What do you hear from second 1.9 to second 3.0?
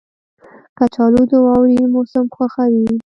موسم خوښوي